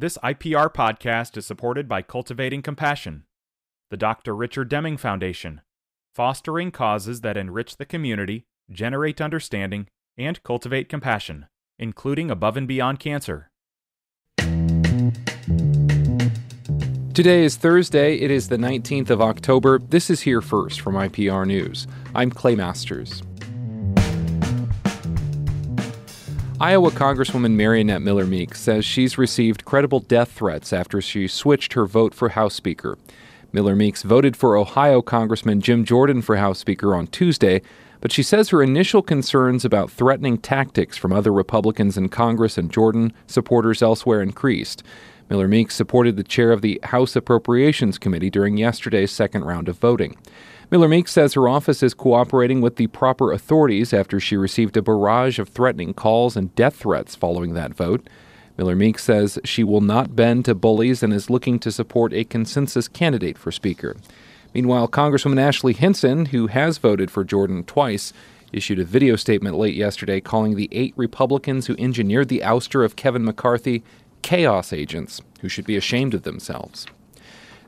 This 0.00 0.16
IPR 0.18 0.72
podcast 0.72 1.36
is 1.36 1.44
supported 1.44 1.88
by 1.88 2.02
Cultivating 2.02 2.62
Compassion, 2.62 3.24
the 3.90 3.96
Dr. 3.96 4.32
Richard 4.32 4.68
Deming 4.68 4.96
Foundation, 4.96 5.60
fostering 6.14 6.70
causes 6.70 7.22
that 7.22 7.36
enrich 7.36 7.78
the 7.78 7.84
community, 7.84 8.44
generate 8.70 9.20
understanding, 9.20 9.88
and 10.16 10.40
cultivate 10.44 10.88
compassion, 10.88 11.46
including 11.80 12.30
above 12.30 12.56
and 12.56 12.68
beyond 12.68 13.00
cancer. 13.00 13.50
Today 17.12 17.42
is 17.42 17.56
Thursday. 17.56 18.20
It 18.20 18.30
is 18.30 18.48
the 18.48 18.56
19th 18.56 19.10
of 19.10 19.20
October. 19.20 19.80
This 19.80 20.10
is 20.10 20.20
Here 20.20 20.40
First 20.40 20.80
from 20.80 20.94
IPR 20.94 21.44
News. 21.44 21.88
I'm 22.14 22.30
Clay 22.30 22.54
Masters. 22.54 23.24
Iowa 26.60 26.90
Congresswoman 26.90 27.54
Mariannette 27.54 28.02
Miller 28.02 28.26
Meeks 28.26 28.60
says 28.60 28.84
she's 28.84 29.16
received 29.16 29.64
credible 29.64 30.00
death 30.00 30.32
threats 30.32 30.72
after 30.72 31.00
she 31.00 31.28
switched 31.28 31.74
her 31.74 31.86
vote 31.86 32.12
for 32.12 32.30
House 32.30 32.54
Speaker. 32.54 32.98
Miller 33.52 33.76
Meeks 33.76 34.02
voted 34.02 34.36
for 34.36 34.56
Ohio 34.56 35.00
Congressman 35.00 35.60
Jim 35.60 35.84
Jordan 35.84 36.20
for 36.20 36.36
House 36.36 36.58
Speaker 36.58 36.96
on 36.96 37.06
Tuesday, 37.06 37.62
but 38.00 38.10
she 38.10 38.24
says 38.24 38.48
her 38.48 38.60
initial 38.60 39.02
concerns 39.02 39.64
about 39.64 39.88
threatening 39.88 40.36
tactics 40.36 40.96
from 40.96 41.12
other 41.12 41.32
Republicans 41.32 41.96
in 41.96 42.08
Congress 42.08 42.58
and 42.58 42.72
Jordan 42.72 43.12
supporters 43.28 43.80
elsewhere 43.80 44.20
increased. 44.20 44.82
Miller 45.30 45.46
Meeks 45.46 45.76
supported 45.76 46.16
the 46.16 46.24
chair 46.24 46.50
of 46.50 46.60
the 46.60 46.80
House 46.82 47.14
Appropriations 47.14 47.98
Committee 47.98 48.30
during 48.30 48.56
yesterday's 48.56 49.12
second 49.12 49.44
round 49.44 49.68
of 49.68 49.78
voting. 49.78 50.16
Miller 50.70 50.88
Meeks 50.88 51.12
says 51.12 51.32
her 51.32 51.48
office 51.48 51.82
is 51.82 51.94
cooperating 51.94 52.60
with 52.60 52.76
the 52.76 52.88
proper 52.88 53.32
authorities 53.32 53.94
after 53.94 54.20
she 54.20 54.36
received 54.36 54.76
a 54.76 54.82
barrage 54.82 55.38
of 55.38 55.48
threatening 55.48 55.94
calls 55.94 56.36
and 56.36 56.54
death 56.54 56.76
threats 56.76 57.14
following 57.14 57.54
that 57.54 57.72
vote. 57.72 58.06
Miller 58.58 58.76
Meeks 58.76 59.02
says 59.02 59.38
she 59.44 59.64
will 59.64 59.80
not 59.80 60.14
bend 60.14 60.44
to 60.44 60.54
bullies 60.54 61.02
and 61.02 61.14
is 61.14 61.30
looking 61.30 61.58
to 61.60 61.72
support 61.72 62.12
a 62.12 62.22
consensus 62.22 62.86
candidate 62.86 63.38
for 63.38 63.50
Speaker. 63.50 63.96
Meanwhile, 64.52 64.88
Congresswoman 64.88 65.40
Ashley 65.40 65.72
Hinson, 65.72 66.26
who 66.26 66.48
has 66.48 66.76
voted 66.76 67.10
for 67.10 67.24
Jordan 67.24 67.64
twice, 67.64 68.12
issued 68.52 68.78
a 68.78 68.84
video 68.84 69.16
statement 69.16 69.56
late 69.56 69.74
yesterday 69.74 70.20
calling 70.20 70.54
the 70.54 70.68
eight 70.70 70.92
Republicans 70.96 71.66
who 71.66 71.76
engineered 71.78 72.28
the 72.28 72.40
ouster 72.40 72.84
of 72.84 72.96
Kevin 72.96 73.24
McCarthy 73.24 73.82
chaos 74.20 74.74
agents 74.74 75.22
who 75.40 75.48
should 75.48 75.64
be 75.64 75.76
ashamed 75.78 76.12
of 76.12 76.24
themselves. 76.24 76.86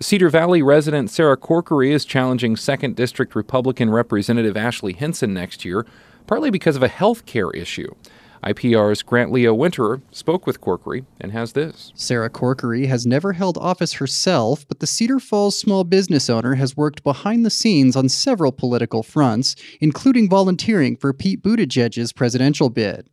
Cedar 0.00 0.28
Valley 0.28 0.60
resident 0.60 1.08
Sarah 1.08 1.36
Corkery 1.36 1.90
is 1.92 2.04
challenging 2.04 2.56
2nd 2.56 2.96
District 2.96 3.36
Republican 3.36 3.90
Representative 3.90 4.56
Ashley 4.56 4.92
Hinson 4.92 5.32
next 5.32 5.64
year, 5.64 5.86
partly 6.26 6.50
because 6.50 6.74
of 6.74 6.82
a 6.82 6.88
health 6.88 7.26
care 7.26 7.50
issue. 7.52 7.94
IPR's 8.42 9.02
Grant 9.02 9.30
Leo 9.30 9.54
Winterer 9.54 10.02
spoke 10.10 10.48
with 10.48 10.60
Corkery 10.60 11.04
and 11.20 11.30
has 11.30 11.52
this. 11.52 11.92
Sarah 11.94 12.28
Corkery 12.28 12.88
has 12.88 13.06
never 13.06 13.34
held 13.34 13.56
office 13.56 13.94
herself, 13.94 14.66
but 14.66 14.80
the 14.80 14.86
Cedar 14.86 15.20
Falls 15.20 15.56
small 15.56 15.84
business 15.84 16.28
owner 16.28 16.56
has 16.56 16.76
worked 16.76 17.04
behind 17.04 17.46
the 17.46 17.50
scenes 17.50 17.94
on 17.94 18.08
several 18.08 18.50
political 18.50 19.04
fronts, 19.04 19.54
including 19.80 20.28
volunteering 20.28 20.96
for 20.96 21.12
Pete 21.12 21.40
Buttigieg's 21.40 22.12
presidential 22.12 22.68
bid. 22.68 23.08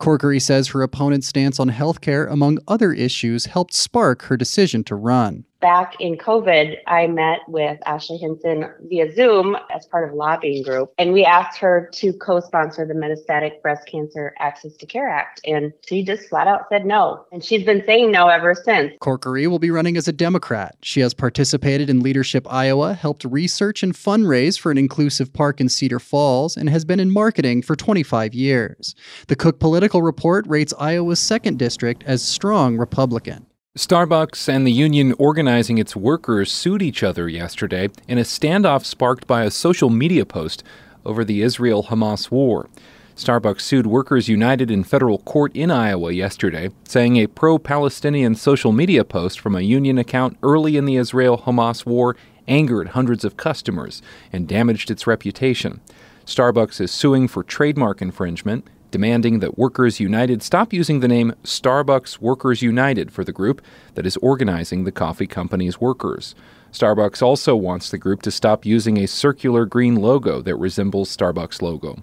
Corkery 0.00 0.40
says 0.40 0.68
her 0.68 0.82
opponent's 0.82 1.28
stance 1.28 1.60
on 1.60 1.68
health 1.68 2.00
care, 2.00 2.26
among 2.26 2.58
other 2.66 2.92
issues, 2.92 3.46
helped 3.46 3.74
spark 3.74 4.22
her 4.22 4.36
decision 4.38 4.82
to 4.84 4.96
run 4.96 5.44
back 5.62 5.94
in 6.00 6.18
COVID, 6.18 6.76
I 6.86 7.06
met 7.06 7.38
with 7.48 7.78
Ashley 7.86 8.18
Hinson 8.18 8.66
via 8.82 9.10
Zoom 9.14 9.56
as 9.74 9.86
part 9.86 10.06
of 10.06 10.12
a 10.12 10.16
lobbying 10.16 10.62
group, 10.62 10.92
and 10.98 11.14
we 11.14 11.24
asked 11.24 11.58
her 11.60 11.88
to 11.94 12.12
co-sponsor 12.12 12.84
the 12.84 12.92
Metastatic 12.92 13.62
Breast 13.62 13.86
Cancer 13.86 14.34
Access 14.38 14.76
to 14.76 14.86
Care 14.86 15.08
Act, 15.08 15.40
and 15.46 15.72
she 15.86 16.04
just 16.04 16.28
flat 16.28 16.48
out 16.48 16.66
said 16.68 16.84
no, 16.84 17.24
and 17.32 17.42
she's 17.42 17.64
been 17.64 17.82
saying 17.86 18.10
no 18.10 18.28
ever 18.28 18.54
since. 18.54 18.92
Corkery 19.00 19.46
will 19.46 19.60
be 19.60 19.70
running 19.70 19.96
as 19.96 20.08
a 20.08 20.12
Democrat. 20.12 20.76
She 20.82 21.00
has 21.00 21.14
participated 21.14 21.88
in 21.88 22.00
Leadership 22.00 22.46
Iowa, 22.52 22.92
helped 22.92 23.24
research 23.24 23.82
and 23.82 23.94
fundraise 23.94 24.58
for 24.58 24.70
an 24.70 24.78
inclusive 24.78 25.32
park 25.32 25.60
in 25.60 25.68
Cedar 25.68 26.00
Falls, 26.00 26.56
and 26.56 26.68
has 26.68 26.84
been 26.84 27.00
in 27.00 27.10
marketing 27.10 27.62
for 27.62 27.76
25 27.76 28.34
years. 28.34 28.94
The 29.28 29.36
Cook 29.36 29.60
Political 29.60 30.02
Report 30.02 30.44
rates 30.48 30.74
Iowa's 30.78 31.20
second 31.20 31.58
district 31.58 32.02
as 32.04 32.20
strong 32.20 32.76
Republican. 32.76 33.46
Starbucks 33.78 34.50
and 34.50 34.66
the 34.66 34.70
union 34.70 35.14
organizing 35.18 35.78
its 35.78 35.96
workers 35.96 36.52
sued 36.52 36.82
each 36.82 37.02
other 37.02 37.26
yesterday 37.26 37.88
in 38.06 38.18
a 38.18 38.20
standoff 38.20 38.84
sparked 38.84 39.26
by 39.26 39.44
a 39.44 39.50
social 39.50 39.88
media 39.88 40.26
post 40.26 40.62
over 41.06 41.24
the 41.24 41.40
Israel 41.40 41.84
Hamas 41.84 42.30
war. 42.30 42.68
Starbucks 43.16 43.62
sued 43.62 43.86
Workers 43.86 44.28
United 44.28 44.70
in 44.70 44.84
federal 44.84 45.20
court 45.20 45.56
in 45.56 45.70
Iowa 45.70 46.12
yesterday, 46.12 46.68
saying 46.86 47.16
a 47.16 47.26
pro 47.26 47.58
Palestinian 47.58 48.34
social 48.34 48.72
media 48.72 49.06
post 49.06 49.40
from 49.40 49.56
a 49.56 49.62
union 49.62 49.96
account 49.96 50.36
early 50.42 50.76
in 50.76 50.84
the 50.84 50.96
Israel 50.96 51.38
Hamas 51.38 51.86
war 51.86 52.14
angered 52.46 52.88
hundreds 52.88 53.24
of 53.24 53.38
customers 53.38 54.02
and 54.34 54.46
damaged 54.46 54.90
its 54.90 55.06
reputation. 55.06 55.80
Starbucks 56.26 56.78
is 56.78 56.90
suing 56.90 57.26
for 57.26 57.42
trademark 57.42 58.02
infringement 58.02 58.68
demanding 58.92 59.40
that 59.40 59.58
Workers 59.58 59.98
United 59.98 60.42
stop 60.42 60.72
using 60.72 61.00
the 61.00 61.08
name 61.08 61.34
Starbucks 61.42 62.20
Workers 62.20 62.62
United 62.62 63.10
for 63.10 63.24
the 63.24 63.32
group 63.32 63.60
that 63.94 64.06
is 64.06 64.16
organizing 64.18 64.84
the 64.84 64.92
coffee 64.92 65.26
company's 65.26 65.80
workers. 65.80 66.36
Starbucks 66.70 67.20
also 67.20 67.56
wants 67.56 67.90
the 67.90 67.98
group 67.98 68.22
to 68.22 68.30
stop 68.30 68.64
using 68.64 68.98
a 68.98 69.08
circular 69.08 69.66
green 69.66 69.96
logo 69.96 70.40
that 70.42 70.56
resembles 70.56 71.14
Starbucks' 71.14 71.60
logo. 71.60 71.98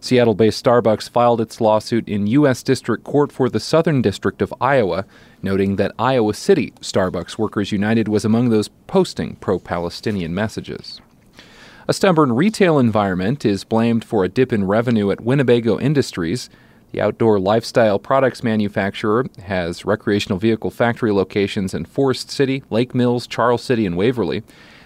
Seattle 0.00 0.34
based 0.34 0.64
Starbucks 0.64 1.10
filed 1.10 1.40
its 1.40 1.60
lawsuit 1.60 2.08
in 2.08 2.26
U.S. 2.26 2.62
District 2.62 3.04
Court 3.04 3.30
for 3.30 3.48
the 3.48 3.60
Southern 3.60 4.00
District 4.00 4.40
of 4.40 4.54
Iowa, 4.60 5.04
noting 5.42 5.76
that 5.76 5.94
Iowa 5.98 6.34
City 6.34 6.72
Starbucks 6.80 7.38
Workers 7.38 7.70
United 7.70 8.08
was 8.08 8.24
among 8.24 8.48
those 8.48 8.68
posting 8.86 9.36
pro 9.36 9.58
Palestinian 9.58 10.34
messages. 10.34 11.00
A 11.90 11.92
stubborn 11.92 12.30
retail 12.36 12.78
environment 12.78 13.44
is 13.44 13.64
blamed 13.64 14.04
for 14.04 14.22
a 14.22 14.28
dip 14.28 14.52
in 14.52 14.64
revenue 14.64 15.10
at 15.10 15.22
Winnebago 15.22 15.76
Industries. 15.80 16.48
The 16.92 17.00
outdoor 17.00 17.40
lifestyle 17.40 17.98
products 17.98 18.44
manufacturer 18.44 19.26
has 19.42 19.84
recreational 19.84 20.38
vehicle 20.38 20.70
factory 20.70 21.10
locations 21.10 21.74
in 21.74 21.84
Forest 21.84 22.30
City, 22.30 22.62
Lake 22.70 22.94
Mills, 22.94 23.26
Charles 23.26 23.64
City, 23.64 23.86
and 23.86 23.96
Waverly. 23.96 24.44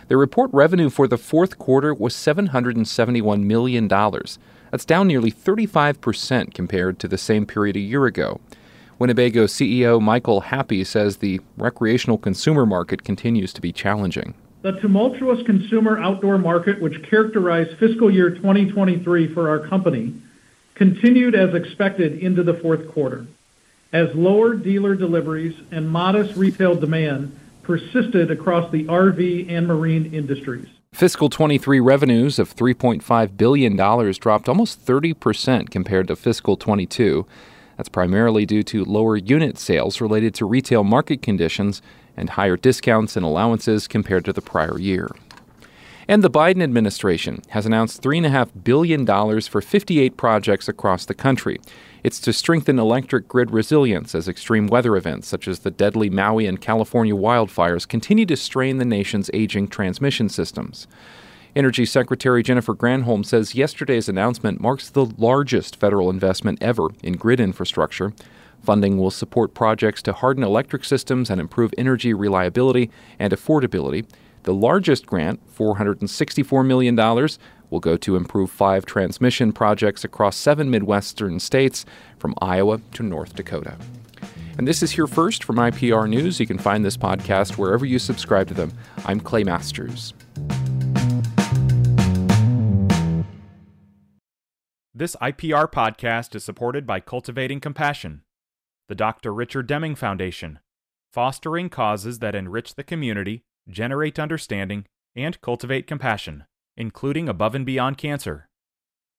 The 0.08 0.16
report 0.16 0.48
revenue 0.54 0.88
for 0.88 1.06
the 1.06 1.18
fourth 1.18 1.58
quarter 1.58 1.92
was 1.92 2.14
$771 2.14 3.42
million. 3.42 3.86
That's 3.86 4.86
down 4.86 5.06
nearly 5.06 5.30
35% 5.30 6.54
compared 6.54 6.98
to 7.00 7.06
the 7.06 7.18
same 7.18 7.44
period 7.44 7.76
a 7.76 7.80
year 7.80 8.06
ago. 8.06 8.40
Winnebago 8.98 9.44
CEO 9.44 10.00
Michael 10.00 10.40
Happe 10.40 10.84
says 10.84 11.18
the 11.18 11.42
recreational 11.58 12.16
consumer 12.16 12.64
market 12.64 13.04
continues 13.04 13.52
to 13.52 13.60
be 13.60 13.72
challenging. 13.72 14.32
The 14.64 14.80
tumultuous 14.80 15.44
consumer 15.44 15.98
outdoor 15.98 16.38
market, 16.38 16.80
which 16.80 17.02
characterized 17.02 17.76
fiscal 17.76 18.10
year 18.10 18.30
2023 18.30 19.34
for 19.34 19.50
our 19.50 19.58
company, 19.58 20.14
continued 20.74 21.34
as 21.34 21.54
expected 21.54 22.18
into 22.20 22.42
the 22.42 22.54
fourth 22.54 22.88
quarter, 22.88 23.26
as 23.92 24.14
lower 24.14 24.54
dealer 24.54 24.94
deliveries 24.94 25.54
and 25.70 25.90
modest 25.90 26.34
retail 26.34 26.74
demand 26.74 27.38
persisted 27.62 28.30
across 28.30 28.72
the 28.72 28.84
RV 28.84 29.50
and 29.50 29.66
marine 29.66 30.14
industries. 30.14 30.68
Fiscal 30.94 31.28
23 31.28 31.78
revenues 31.80 32.38
of 32.38 32.56
$3.5 32.56 33.36
billion 33.36 33.76
dropped 33.76 34.48
almost 34.48 34.86
30% 34.86 35.68
compared 35.68 36.08
to 36.08 36.16
fiscal 36.16 36.56
22. 36.56 37.26
That's 37.76 37.90
primarily 37.90 38.46
due 38.46 38.62
to 38.62 38.82
lower 38.86 39.18
unit 39.18 39.58
sales 39.58 40.00
related 40.00 40.32
to 40.36 40.46
retail 40.46 40.84
market 40.84 41.20
conditions 41.20 41.82
and 42.16 42.30
higher 42.30 42.56
discounts 42.56 43.16
and 43.16 43.24
allowances 43.24 43.86
compared 43.88 44.24
to 44.24 44.32
the 44.32 44.42
prior 44.42 44.78
year. 44.78 45.08
And 46.06 46.22
the 46.22 46.30
Biden 46.30 46.62
administration 46.62 47.42
has 47.48 47.64
announced 47.64 48.02
$3.5 48.02 48.62
billion 48.62 49.06
for 49.40 49.60
58 49.62 50.16
projects 50.16 50.68
across 50.68 51.06
the 51.06 51.14
country. 51.14 51.58
It's 52.02 52.20
to 52.20 52.32
strengthen 52.34 52.78
electric 52.78 53.26
grid 53.26 53.50
resilience 53.50 54.14
as 54.14 54.28
extreme 54.28 54.66
weather 54.66 54.96
events 54.96 55.26
such 55.26 55.48
as 55.48 55.60
the 55.60 55.70
deadly 55.70 56.10
Maui 56.10 56.46
and 56.46 56.60
California 56.60 57.14
wildfires 57.14 57.88
continue 57.88 58.26
to 58.26 58.36
strain 58.36 58.76
the 58.76 58.84
nation's 58.84 59.30
aging 59.32 59.68
transmission 59.68 60.28
systems. 60.28 60.86
Energy 61.56 61.86
Secretary 61.86 62.42
Jennifer 62.42 62.74
Granholm 62.74 63.24
says 63.24 63.54
yesterday's 63.54 64.08
announcement 64.08 64.60
marks 64.60 64.90
the 64.90 65.06
largest 65.16 65.76
federal 65.76 66.10
investment 66.10 66.58
ever 66.60 66.88
in 67.02 67.14
grid 67.14 67.40
infrastructure. 67.40 68.12
Funding 68.64 68.96
will 68.96 69.10
support 69.10 69.52
projects 69.52 70.00
to 70.02 70.14
harden 70.14 70.42
electric 70.42 70.84
systems 70.84 71.28
and 71.28 71.38
improve 71.38 71.74
energy 71.76 72.14
reliability 72.14 72.90
and 73.18 73.30
affordability. 73.30 74.06
The 74.44 74.54
largest 74.54 75.04
grant, 75.04 75.38
$464 75.54 76.66
million, 76.66 76.96
will 77.68 77.80
go 77.80 77.98
to 77.98 78.16
improve 78.16 78.50
five 78.50 78.86
transmission 78.86 79.52
projects 79.52 80.02
across 80.02 80.34
seven 80.36 80.70
Midwestern 80.70 81.40
states 81.40 81.84
from 82.18 82.34
Iowa 82.40 82.80
to 82.94 83.02
North 83.02 83.34
Dakota. 83.34 83.76
And 84.56 84.66
this 84.66 84.82
is 84.82 84.92
Here 84.92 85.06
First 85.06 85.44
from 85.44 85.56
IPR 85.56 86.08
News. 86.08 86.40
You 86.40 86.46
can 86.46 86.58
find 86.58 86.82
this 86.82 86.96
podcast 86.96 87.58
wherever 87.58 87.84
you 87.84 87.98
subscribe 87.98 88.48
to 88.48 88.54
them. 88.54 88.72
I'm 89.04 89.20
Clay 89.20 89.44
Masters. 89.44 90.14
This 94.94 95.16
IPR 95.16 95.70
podcast 95.70 96.34
is 96.34 96.44
supported 96.44 96.86
by 96.86 97.00
Cultivating 97.00 97.60
Compassion 97.60 98.22
the 98.88 98.94
Dr. 98.94 99.32
Richard 99.32 99.66
Deming 99.66 99.94
Foundation, 99.94 100.58
fostering 101.12 101.70
causes 101.70 102.18
that 102.18 102.34
enrich 102.34 102.74
the 102.74 102.84
community, 102.84 103.44
generate 103.68 104.18
understanding, 104.18 104.84
and 105.16 105.40
cultivate 105.40 105.86
compassion, 105.86 106.44
including 106.76 107.28
above 107.28 107.54
and 107.54 107.64
beyond 107.64 107.96
cancer. 107.96 108.48